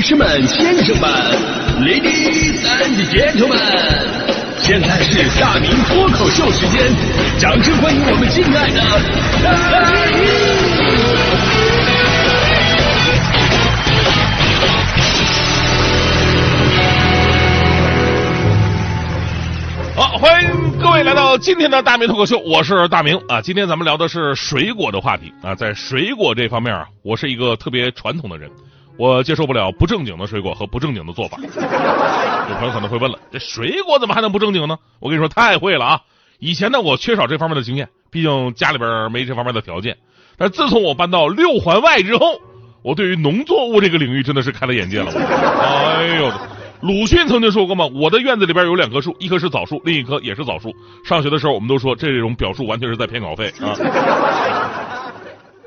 [0.00, 1.10] 女士们、先生们、
[1.82, 3.58] ladies and gentlemen，
[4.56, 6.90] 现在是大明脱口秀时间，
[7.38, 8.80] 掌声欢迎我们敬爱的
[9.44, 9.52] 大
[19.94, 23.42] 好，欢迎各位来到今天的大明脱口秀，我是大明啊。
[23.42, 28.50] 今天咱们聊的是水果的话题啊，在水果这方面啊，我是一个特别传统的人，
[29.00, 31.38] 我接受不了不正经的水果和不正经的做法。
[32.50, 34.76] 有朋友可能会问了，这水果怎么还能不正经呢？
[34.98, 36.00] 我跟你说，太会了啊！
[36.38, 39.96] 以前呢，我缺少这方面的经验，毕竟家里边没这方面的条件。
[40.36, 42.38] 但自从我搬到六环外之后，
[42.82, 45.10] 我对于农作物这个领域真的是开了眼界了。
[45.10, 46.30] 哎呦！
[46.82, 50.74] 鲁迅曾经说过嘛，我的院子里边有两棵树，一棵是枣树，另一棵也是枣树。
[51.06, 53.72] 上学的时候，我们都说这种表述完全是在骗稿费啊。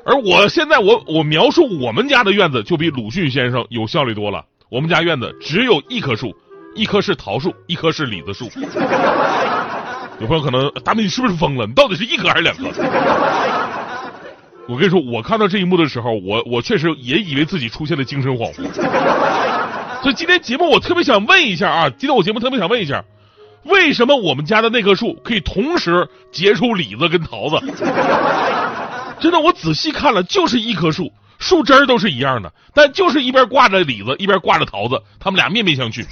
[0.06, 4.44] 而我现在，我我描述我们家的院子，就比鲁迅先生有效率多了。
[4.70, 6.34] 我们家院子只有一棵树，
[6.74, 8.44] 一棵是桃树，一棵是李子树。
[10.20, 11.66] 有朋友可能，大明你是不是疯了？
[11.66, 12.64] 你到底是一棵还是两棵？
[14.68, 18.62] 我跟你说，我看到这一幕的时候，我我确实也以为自己出现了精神恍惚。
[20.02, 23.02] 所以今天节目我特别想问一下啊，今天我节目特别想问一下，
[23.64, 27.56] 为什么我们家的那棵树可以同时结出李子跟桃子？
[29.20, 36.06] 真的，我仔细看了，就是一棵树，树枝儿都是一样的，但就是一边挂着李子，一边挂着桃子，他们俩面面相觑。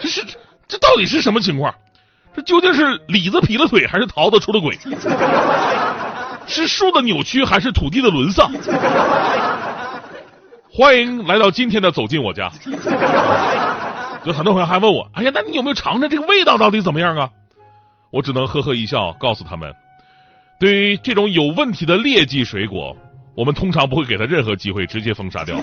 [0.00, 0.24] 这是
[0.68, 1.74] 这到底是什么情况？
[2.34, 4.78] 这究竟是李子劈了腿，还是桃子出了轨？
[6.46, 8.50] 是树的扭曲，还是土地的沦丧？
[10.72, 12.50] 欢迎来到今天的走进我家。
[14.24, 17.30] 有很多朋友还问我，哎呀，那你有没有尝尝这个味道到底怎么样啊？
[18.12, 19.72] 我只能呵呵一笑，告诉他们，
[20.60, 22.94] 对于这种有问题的劣迹水果，
[23.34, 25.58] 我们通常不会给他任何机会，直接封杀掉。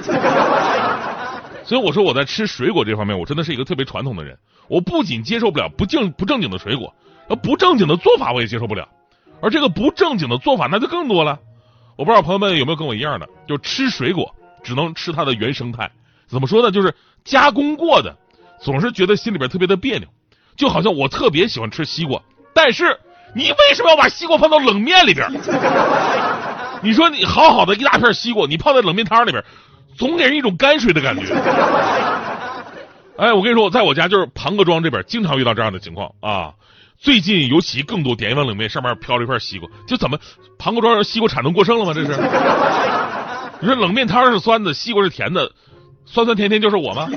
[1.64, 4.36] 所以我说我在吃水果这方面，我真的是一个特别传统的人。
[4.68, 6.96] 我不仅接受不了不正不正经的水果，
[7.30, 8.90] 而不正经的做法我也接受不了。
[9.40, 11.38] 而这个不正经的做法那就更多了。
[11.96, 14.34] 我不知道朋友们有没有跟我一样的，就吃水果。
[14.64, 15.92] 只能吃它的原生态，
[16.28, 16.72] 怎么说呢？
[16.72, 18.18] 就是加工过的，
[18.60, 20.08] 总是觉得心里边特别的别扭。
[20.58, 22.20] 就好像我特别喜欢吃西瓜，
[22.54, 23.00] 但是
[23.38, 25.30] 你为什么要把西瓜放到冷面里边？
[26.82, 29.44] 你说你好好的一大片西瓜，你泡在冷面汤里边，
[29.96, 31.34] 总给人一种泔水的感觉。
[33.18, 36.54] 哎，我跟你说，我在我家就是庞各庄这边，经常遇到这样的情况啊。
[37.00, 40.18] 最近尤其更多，点一碗冷面，上面飘了一块西瓜，就怎么
[40.58, 41.94] 庞各庄西瓜产能过剩了吗？
[41.94, 42.08] 这是。
[43.62, 45.52] 你说冷面汤是酸的，西瓜是甜的，
[46.08, 47.08] 酸酸甜甜就是我吗？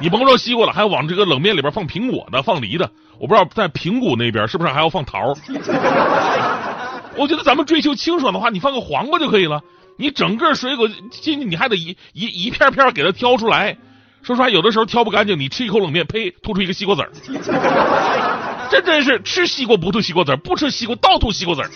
[0.00, 2.90] 你甭说西瓜了，还要往这个冷面里边放苹果的，放梨的。
[3.20, 5.18] 我不知道在平谷那边是不是还要放桃？
[7.16, 9.60] 我觉得咱们追求清爽的话，你放个黄瓜就可以了。
[9.98, 13.76] 你整个水果进去，你还得一一一片片给它挑出来。
[14.22, 17.10] 说实话，有的时候挑不干净，你吃一口冷面，呸，吐出一个西瓜籽儿。
[18.70, 21.68] 这真是吃西瓜不吐西瓜籽儿，不吃西瓜倒吐西瓜籽儿。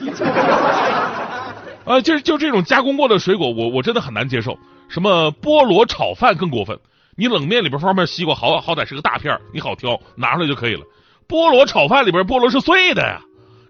[1.85, 4.57] 啊，就是就这种加工过的水果，我我真的很难接受。
[4.89, 6.79] 什么菠萝炒饭更过分，
[7.17, 10.83] 你冷面里边放片西瓜，好好歹是个大片你好挑，拿出来就可以了。
[11.29, 13.21] 菠萝炒饭里边菠萝是碎的呀，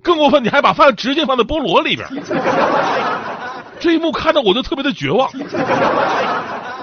[0.02, 2.08] 更过分，你还把饭直接放在菠萝里边。
[3.80, 5.30] 这一幕看得我就特别的绝望。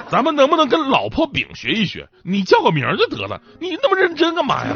[0.10, 2.08] 咱们能不能跟老婆饼学一学？
[2.24, 4.76] 你叫个名就得了，你那么认真干嘛呀？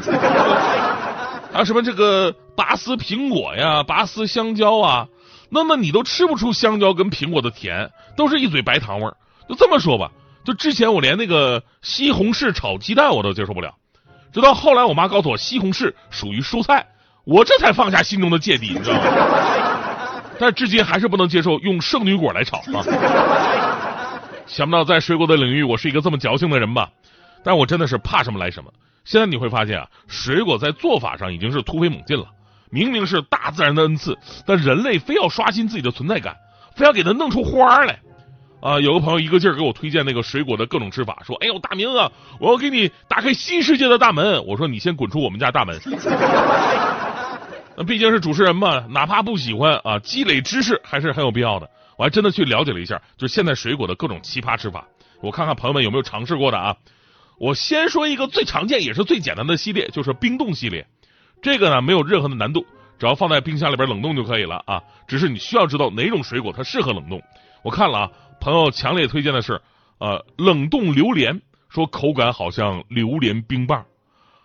[1.51, 5.07] 还有什么这个拔丝苹果呀，拔丝香蕉啊？
[5.49, 9.15] 那么你都吃不出香蕉跟苹果的甜，都是一嘴白糖味儿。
[9.47, 10.09] 就这么说吧，
[10.45, 13.75] 就之前我连那个西红柿炒鸡蛋我都接受不了，
[14.35, 16.85] 直到后来我妈告诉我西红柿属于蔬菜，
[17.23, 19.01] 我这才放下心中的芥蒂，你知道吗？
[20.37, 22.83] 但至今还是不能接受用圣女果来炒啊！
[24.45, 26.89] 想不到在水果的领域，我是一个这么矫情的人吧？
[27.45, 28.69] 但我真的是怕什么来什么。
[29.05, 32.25] 现在你会发现啊，水果在做法上已经是突飞猛进了。
[32.69, 36.35] 明明是大自然的恩赐，但人类非要刷新自己的存在感，
[36.75, 37.97] 非要给它弄出花来。
[38.61, 45.79] 啊，有个朋友一个劲儿给我推荐那个水果的各种吃法，说：“哎呦，大明啊，我要给你打开新世界的大门。”我说：“你先滚出我们家大门。”
[47.77, 51.69] 那毕竟是主持人嘛，哪怕不喜欢啊，积累知识还是很有必要的。
[51.97, 54.87] 我还真的去了解了一下，就是现在水果的各种奇葩吃法，
[55.21, 56.75] 我看看朋友们有没有尝试过的啊。
[57.37, 60.87] 我先说一个最常见也是最简单的系列，就是冰冻系列。
[61.41, 62.65] 这个呢没有任何的难度，
[62.97, 64.81] 只要放在冰箱里边冷冻就可以了啊。
[65.05, 67.21] 只是你需要知道哪种水果它适合冷冻。
[67.61, 68.11] 我看了啊，
[68.45, 69.59] 朋友强烈推荐的是
[69.97, 73.81] 呃冷冻榴莲，说口感好像榴莲冰棒；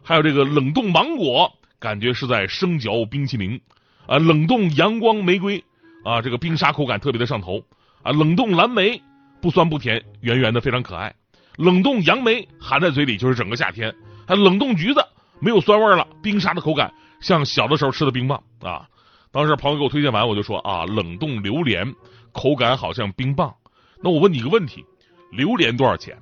[0.02, 3.60] 还有这个冷冻芒果，感觉是在生嚼冰淇淋
[4.06, 4.18] 啊。
[4.18, 5.62] 冷冻阳光玫瑰
[6.02, 7.62] 啊，这个冰沙口感特别的上头
[8.02, 8.10] 啊。
[8.10, 9.02] 冷冻蓝莓
[9.42, 11.14] 不酸不甜，圆圆的，非常可爱。
[11.58, 13.94] 冷冻杨梅含在嘴里就是整个夏天。
[14.26, 15.04] 还冷冻橘子
[15.40, 18.88] 没有酸味了，冰沙的口感像小的时候吃的冰棒啊。
[19.30, 21.94] 当时朋友给我推荐完，我就说啊，冷冻榴莲
[22.32, 23.54] 口感好像冰棒。
[24.02, 24.84] 那我问你一个问题：
[25.32, 26.16] 榴莲多少钱？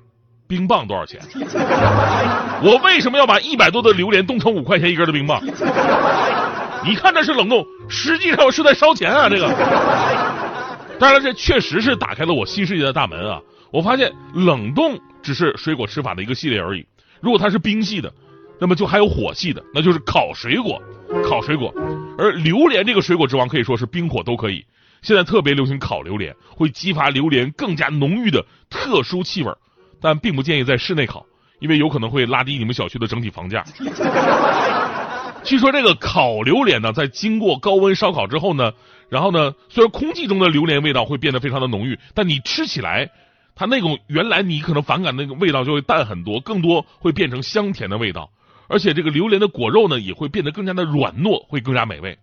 [0.47, 1.21] 冰棒多少钱？
[2.61, 5.41] 我为什么要把一百多的榴莲冻成五块钱一根的冰棒？
[6.83, 9.29] 你看这是冷冻，实际上是在烧钱啊！
[9.29, 9.47] 这个，
[10.97, 13.41] 当然这确实是打开了我新世界的大门啊！
[13.71, 16.85] 我发现冷冻只是水果吃法的一个系列而已。
[17.21, 18.11] 如果它是冰系的，
[18.59, 20.81] 那么就还有火系的，那就是烤水果。
[21.27, 21.73] 烤水果，
[22.17, 24.65] 而榴莲这个水果之王可以说是冰火都可以。
[25.01, 29.51] 现在特别流行烤榴莲，会激发榴莲更加浓郁的特殊气味，
[30.01, 31.25] 但并不建议在室内烤，
[31.59, 33.63] 因为有可能会拉低你们小区的整体房价。
[35.43, 38.73] 据说这个烤榴莲呢，在经过高温烧烤之后呢，
[39.09, 43.09] 然后呢，虽然空气中的榴莲味道会变得非常的浓郁，但你吃起来，
[43.55, 48.29] 它那种原来你可能反感那个味道就会淡很多，更多会变成香甜的味道。
[48.67, 52.17] 而且这个榴莲的果肉呢，也会变得更加的软糯，会更加美味。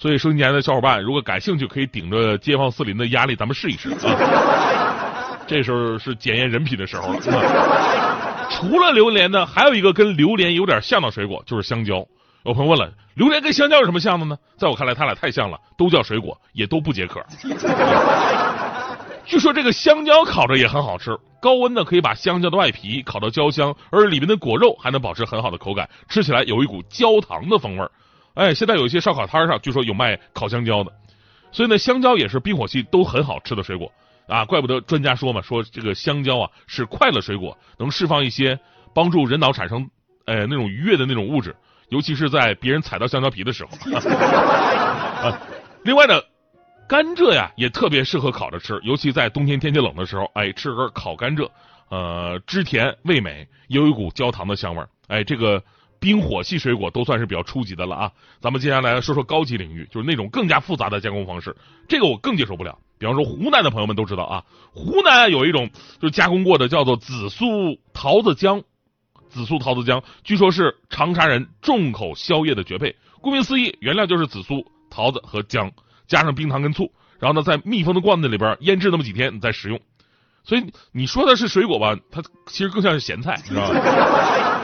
[0.00, 5.40] 所以收音机的小伙伴，如果感兴趣，可以顶着街坊四邻的压力，咱们试一试啊。
[5.44, 8.48] 这时候是检验人品的时候了。
[8.48, 12.06] 除了榴莲呢，还有一个跟榴莲有点像的水果，就是香蕉。
[12.44, 14.38] 有朋友问了，榴莲跟香蕉有什么像的呢？
[14.56, 17.20] 在我看来，它俩太像了，都叫水果，也都不解渴。
[19.26, 27.84] 据说这个香蕉烤着也很好吃，高温呢可以把香蕉的外皮烤到焦香，而里面的果肉还能保持很好的口感，吃起来有一股焦糖的风味。
[28.38, 30.92] 哎，现在有一些烧烤摊上据说有卖烤香蕉的，
[31.50, 33.90] 所以呢，香蕉也是冰火系都很好吃的水果
[34.28, 38.56] 啊，怪不得专家说嘛，说这个香蕉啊是快乐水果，能释放一些
[38.94, 39.90] 帮助人脑产生
[40.26, 41.56] 呃那种愉悦的那种物质，
[41.88, 43.70] 尤其是在别人踩到香蕉皮的时候。
[44.00, 45.40] 啊，
[45.82, 46.14] 另外呢。
[46.88, 51.46] 甘蔗呀，也特别适合烤着吃，尤其在冬天天气冷的时候，哎，吃根烤甘蔗，
[51.90, 54.88] 呃，汁甜味美，有一股焦糖的香味儿。
[55.06, 55.62] 哎，这个
[56.00, 58.12] 冰火系水果都算是比较初级的了啊。
[58.40, 61.56] 咱们接下来说说高级领域，就是那种更加复杂的加工方式，
[61.88, 62.78] 这个我更接受不了。
[62.98, 68.62] 比方说湖南的朋友们都知道啊，湖南有一种就是加工过的叫做紫苏桃子浆，
[69.28, 72.96] 紫苏桃子浆据说是长沙人重口宵夜的绝配。
[73.20, 75.72] 顾名思义，原料就是紫苏、桃子和姜。
[76.06, 79.78] 加上冰糖跟醋，然后呢，在密封的罐子里边腌制那么几天，你再食用。
[80.42, 84.57] 所以你说的是水果吧，它其实更像是咸菜，你知道吧？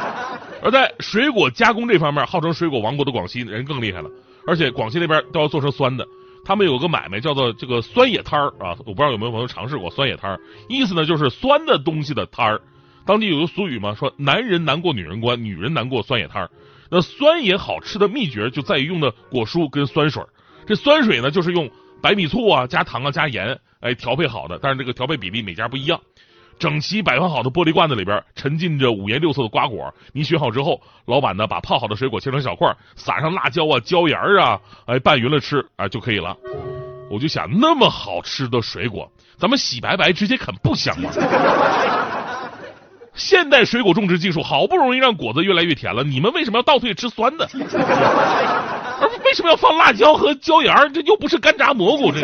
[0.65, 4.11] 而在水果加工这方面，号称水果王国的广西人更厉害了，
[4.47, 6.07] 而且广西那边都要做成酸的。
[6.43, 12.61] 他们有个买卖叫做这个酸野摊儿啊，我不知道有没有朋友尝试过酸野摊儿，意思呢就是酸的东西的摊儿。
[13.05, 16.51] 当地有个俗语嘛，说男人难过女人关，女人难过酸野摊儿。
[16.91, 20.23] 那酸野好吃的秘诀就在于用的果蔬跟酸水。
[20.67, 21.71] 这酸水呢，就是用
[22.01, 24.59] 白米醋啊、加糖啊、加盐，哎，调配好的。
[24.63, 26.01] 但是这个调配比例每家不一样。
[26.59, 29.93] 整齐摆放好的玻璃罐子里边，沉浸着五颜六色的瓜果。
[30.13, 36.37] 你选好之后，老板呢把泡好的水果切成小块，撒上辣椒啊、椒盐啊，哎，拌匀了吃啊就可以了。
[37.11, 41.11] 我就想，那么好吃的水果，咱们洗白白直接啃不香吗？
[43.15, 47.49] 现代水果种植技术好不容易让果子越来越甜了，你们为什么要倒退吃酸的？
[49.01, 52.21] 而 为什么要放辣椒和椒盐这又不是干炸蘑菇，这。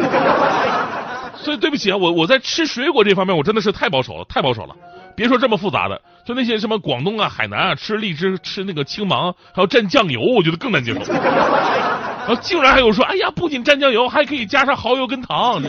[1.43, 4.75] 所以对不起啊，我我在吃水果这方面我真的是太保守了，太保守了。
[5.17, 11.01] 别说这么复杂的，就那些什么广东啊、海南啊，吃荔枝、吃那个青芒，还要蘸酱油，我觉得更难接受。
[11.13, 15.61] 然后竟然还有说，哎呀，不仅蘸酱油，还可以加上蚝油跟糖。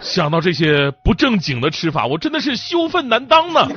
[0.00, 3.68] 想到这些不正经的吃法，我真的是羞愤难当呢。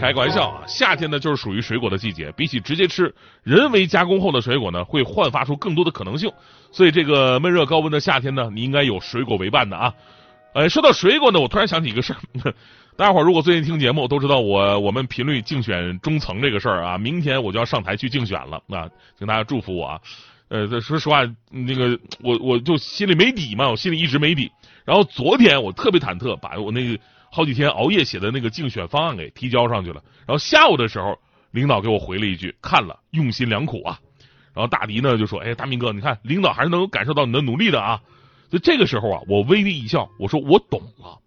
[0.00, 6.32] 开个玩笑啊，夏天呢就是属于水果的季节，比起直接吃，人为加工后的水果呢会焕发出更多的可能性。
[6.72, 9.92] 所以这个闷热高温的夏天呢，你应该有水果为伴的啊。
[10.54, 12.54] 呃，说到水果呢，我突然想起一个事儿，
[12.96, 18.88] 大家伙儿如果最近听节目都知道我我们频率竞选中层这个事儿啊，明天我就要上台去竞选了啊，
[19.18, 20.00] 请大家祝福我啊。
[20.48, 24.50] 呃，这说实话，那个我我就心里没底嘛，我心里一直没底。
[24.84, 26.98] 然后昨天我特别忐忑，把我那个。
[27.32, 31.16] 好几天熬夜写的那个竞选方案给提交上去了，然后下午的时候，
[31.52, 33.98] 领导给我回了一句：“看了，用心良苦啊。”
[34.52, 38.00] 然后大迪呢就说：“哎，大明哥，你看领导还是能够感受到你的努力的啊。”
[38.50, 41.18] 就这个时候啊，我微微一笑，我说：“我懂了，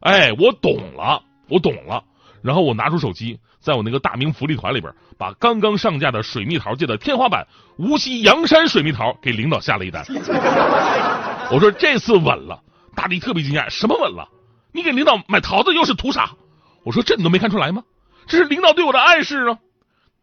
[0.00, 2.02] 哎，我懂了，我懂了。”
[2.42, 10.04] 然后我拿出手机，在我那个大明福利团里边，把刚刚上架的水蜜桃界的天花板无锡阳山水蜜桃给领导下了一单。
[11.52, 12.60] 我说：“这次稳了。”
[12.96, 14.28] 大迪特别惊讶：“什么稳了？”
[14.72, 16.32] 你给领导买桃子又是图啥？
[16.84, 17.84] 我说这你都没看出来吗？
[18.26, 19.58] 这是领导对我的暗示啊。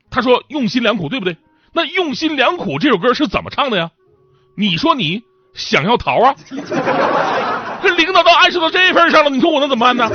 [0.09, 1.37] 他说用心良苦，对不对？
[1.71, 3.91] 那用心良苦这首歌是怎么唱的呀？
[4.57, 6.35] 你说你想要桃啊？
[7.81, 10.09] 这领导都暗示到这份上了，你说我能怎么办呢？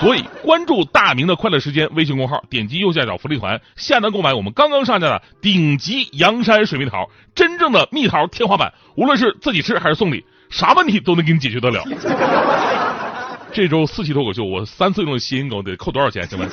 [0.00, 11.84] 所以关注大明的快乐时间微信公号，点击右下角福利团，下单购买我们刚刚上架的顶级阳山水蜜桃，真正的蜜桃天花板，无论是自己吃还是送礼，啥问题都能给你解决得了。
[13.58, 16.24] 这周四期脱口秀，我三次用的谐音梗得扣多少钱？
[16.28, 16.46] 行吧？